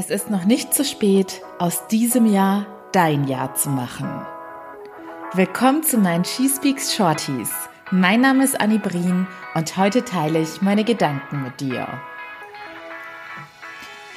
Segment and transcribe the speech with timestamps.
[0.00, 4.08] Es ist noch nicht zu spät, aus diesem Jahr dein Jahr zu machen.
[5.34, 7.50] Willkommen zu meinen She Speaks Shorties.
[7.90, 9.26] Mein Name ist Annie Brien
[9.56, 11.88] und heute teile ich meine Gedanken mit dir.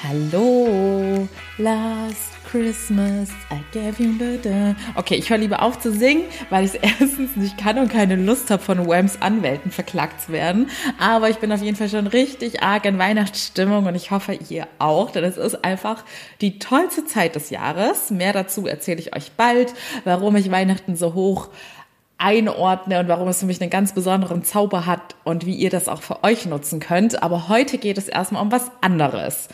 [0.03, 1.27] Hallo,
[1.59, 4.73] last Christmas, I gave you the...
[4.95, 8.15] Okay, ich höre lieber auf zu singen, weil ich es erstens nicht kann und keine
[8.15, 10.71] Lust habe, von Whams Anwälten verklagt zu werden.
[10.99, 14.67] Aber ich bin auf jeden Fall schon richtig arg in Weihnachtsstimmung und ich hoffe, ihr
[14.79, 16.03] auch, denn es ist einfach
[16.41, 18.09] die tollste Zeit des Jahres.
[18.09, 19.71] Mehr dazu erzähle ich euch bald,
[20.03, 21.49] warum ich Weihnachten so hoch
[22.17, 25.87] einordne und warum es für mich einen ganz besonderen Zauber hat und wie ihr das
[25.87, 27.21] auch für euch nutzen könnt.
[27.21, 29.47] Aber heute geht es erstmal um was anderes.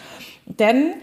[0.47, 0.93] Denn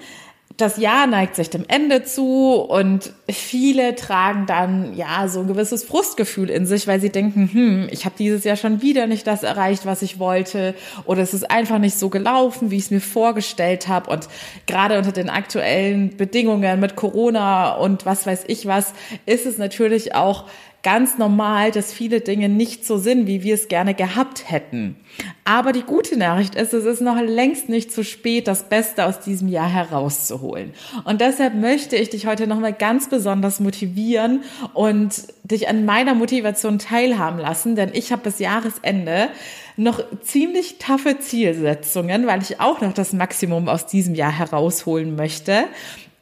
[0.57, 5.83] das Jahr neigt sich dem Ende zu und viele tragen dann ja so ein gewisses
[5.83, 9.43] Frustgefühl in sich, weil sie denken, hm, ich habe dieses Jahr schon wieder nicht das
[9.43, 10.75] erreicht, was ich wollte
[11.07, 14.11] oder es ist einfach nicht so gelaufen, wie ich es mir vorgestellt habe.
[14.11, 14.29] Und
[14.67, 18.93] gerade unter den aktuellen Bedingungen mit Corona und was weiß ich was,
[19.27, 20.45] ist es natürlich auch
[20.85, 24.97] ganz normal, dass viele Dinge nicht so sind, wie wir es gerne gehabt hätten.
[25.45, 29.19] Aber die gute Nachricht ist, es ist noch längst nicht zu spät, das Beste aus
[29.19, 30.75] diesem Jahr herauszuholen.
[31.05, 36.79] Und deshalb möchte ich dich heute nochmal ganz besonders motivieren und dich an meiner Motivation
[36.79, 39.29] teilhaben lassen, denn ich habe bis Jahresende
[39.77, 45.65] noch ziemlich taffe Zielsetzungen, weil ich auch noch das Maximum aus diesem Jahr herausholen möchte.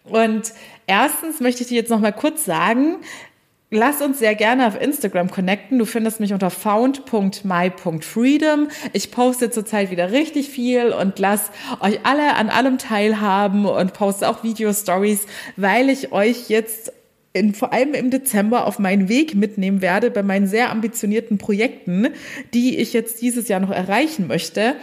[0.04, 0.52] Und
[0.86, 2.96] erstens möchte ich dir jetzt noch mal kurz sagen,
[3.74, 5.78] Lass uns sehr gerne auf Instagram connecten.
[5.78, 8.68] Du findest mich unter found.my.freedom.
[8.92, 14.28] Ich poste zurzeit wieder richtig viel und lass euch alle an allem teilhaben und poste
[14.28, 15.24] auch Video-Stories,
[15.56, 16.92] weil ich euch jetzt
[17.32, 22.08] in, vor allem im Dezember auf meinen Weg mitnehmen werde bei meinen sehr ambitionierten Projekten,
[22.52, 24.74] die ich jetzt dieses Jahr noch erreichen möchte.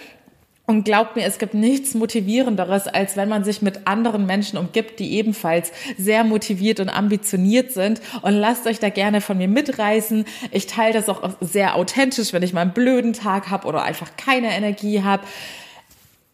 [0.70, 5.00] Und glaubt mir, es gibt nichts Motivierenderes, als wenn man sich mit anderen Menschen umgibt,
[5.00, 8.00] die ebenfalls sehr motiviert und ambitioniert sind.
[8.22, 10.26] Und lasst euch da gerne von mir mitreißen.
[10.52, 14.12] Ich teile das auch sehr authentisch, wenn ich mal einen blöden Tag habe oder einfach
[14.16, 15.24] keine Energie habe.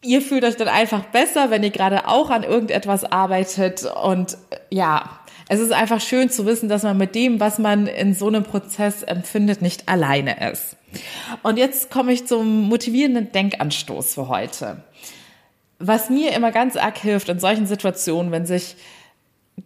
[0.02, 3.86] Ihr fühlt euch dann einfach besser, wenn ihr gerade auch an irgendetwas arbeitet.
[3.86, 4.36] Und
[4.68, 5.18] ja,
[5.48, 8.42] es ist einfach schön zu wissen, dass man mit dem, was man in so einem
[8.42, 10.76] Prozess empfindet, nicht alleine ist.
[11.42, 14.82] Und jetzt komme ich zum motivierenden Denkanstoß für heute.
[15.78, 18.76] Was mir immer ganz arg hilft in solchen Situationen, wenn sich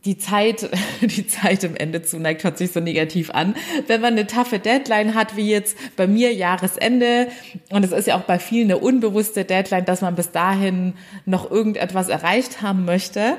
[0.05, 0.69] die Zeit,
[1.01, 3.57] die Zeit im Ende zuneigt, hört sich so negativ an.
[3.87, 7.29] Wenn man eine taffe Deadline hat, wie jetzt bei mir Jahresende,
[7.71, 10.95] und es ist ja auch bei vielen eine unbewusste Deadline, dass man bis dahin
[11.27, 13.37] noch irgendetwas erreicht haben möchte,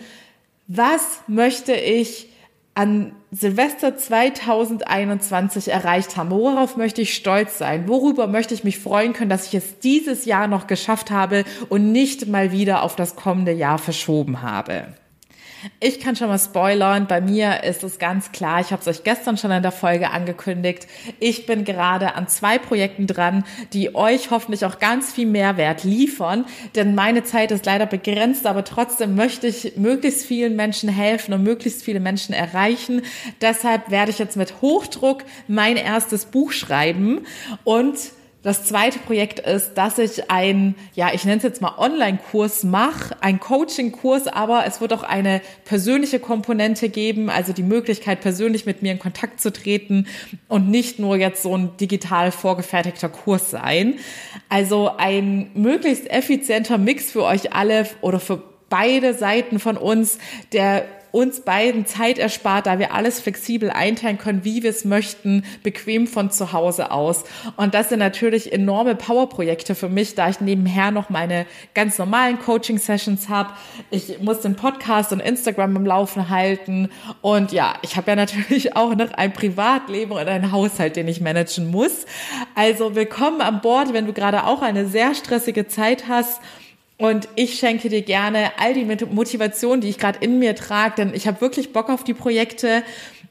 [0.68, 2.30] Was möchte ich
[2.76, 6.32] an Silvester 2021 erreicht haben?
[6.32, 7.88] Worauf möchte ich stolz sein?
[7.88, 11.92] Worüber möchte ich mich freuen können, dass ich es dieses Jahr noch geschafft habe und
[11.92, 14.88] nicht mal wieder auf das kommende Jahr verschoben habe?
[15.80, 17.08] Ich kann schon mal spoilern.
[17.08, 20.12] Bei mir ist es ganz klar, ich habe es euch gestern schon in der Folge
[20.12, 20.88] angekündigt.
[21.20, 26.46] Ich bin gerade an zwei Projekten dran, die euch hoffentlich auch ganz viel Mehrwert liefern.
[26.76, 31.44] Denn meine Zeit ist leider begrenzt, aber trotzdem möchte ich möglichst vielen Menschen helfen und
[31.44, 33.02] möglichst viele Menschen erreichen.
[33.42, 37.26] Deshalb werde ich jetzt mit Hochdruck mein erstes Buch schreiben
[37.64, 37.98] und
[38.44, 43.16] das zweite Projekt ist, dass ich ein, ja, ich nenne es jetzt mal Online-Kurs mache,
[43.22, 48.82] ein Coaching-Kurs, aber es wird auch eine persönliche Komponente geben, also die Möglichkeit, persönlich mit
[48.82, 50.08] mir in Kontakt zu treten
[50.50, 53.96] und nicht nur jetzt so ein digital vorgefertigter Kurs sein.
[54.50, 60.18] Also ein möglichst effizienter Mix für euch alle oder für beide Seiten von uns,
[60.52, 65.46] der uns beiden Zeit erspart, da wir alles flexibel einteilen können, wie wir es möchten,
[65.62, 67.24] bequem von zu Hause aus.
[67.56, 71.46] Und das sind natürlich enorme Powerprojekte für mich, da ich nebenher noch meine
[71.76, 73.52] ganz normalen Coaching-Sessions habe.
[73.92, 76.90] Ich muss den Podcast und Instagram im Laufen halten.
[77.22, 81.22] Und ja, ich habe ja natürlich auch noch ein Privatleben und einen Haushalt, den ich
[81.22, 82.08] managen muss.
[82.56, 86.42] Also willkommen an Bord, wenn du gerade auch eine sehr stressige Zeit hast
[86.98, 91.14] und ich schenke dir gerne all die Motivation, die ich gerade in mir trage, denn
[91.14, 92.84] ich habe wirklich Bock auf die Projekte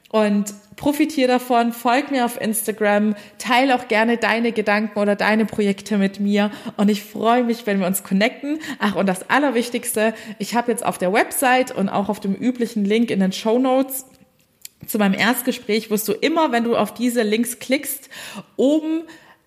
[0.09, 1.71] und profitiere davon.
[1.71, 6.89] Folg mir auf Instagram, teile auch gerne deine Gedanken oder deine Projekte mit mir und
[6.89, 8.59] ich freue mich, wenn wir uns connecten.
[8.79, 12.85] Ach, und das Allerwichtigste, ich habe jetzt auf der Website und auch auf dem üblichen
[12.85, 14.05] Link in den Show Notes
[14.87, 18.09] zu meinem Erstgespräch wirst du immer, wenn du auf diese Links klickst,
[18.57, 19.03] oben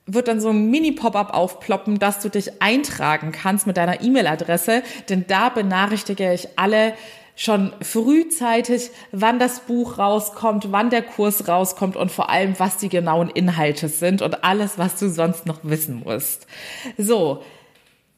[0.06, 5.26] wird dann so ein Mini-Pop-up aufploppen, dass du dich eintragen kannst mit deiner E-Mail-Adresse, denn
[5.26, 6.94] da benachrichtige ich alle
[7.34, 12.88] schon frühzeitig, wann das Buch rauskommt, wann der Kurs rauskommt und vor allem, was die
[12.88, 16.46] genauen Inhalte sind und alles, was du sonst noch wissen musst.
[16.96, 17.42] So,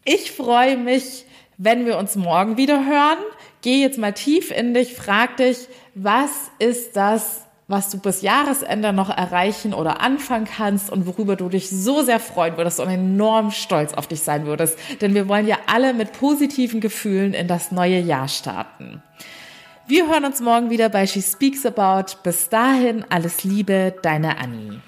[0.04, 1.24] ich freue mich,
[1.56, 3.18] wenn wir uns morgen wieder hören.
[3.62, 6.30] Geh jetzt mal tief in dich, frag dich, was
[6.60, 11.68] ist das, was du bis Jahresende noch erreichen oder anfangen kannst und worüber du dich
[11.68, 14.78] so sehr freuen würdest und enorm stolz auf dich sein würdest.
[15.02, 19.02] Denn wir wollen ja alle mit positiven Gefühlen in das neue Jahr starten.
[19.86, 22.16] Wir hören uns morgen wieder bei She Speaks About.
[22.22, 24.80] Bis dahin alles Liebe, deine Annie.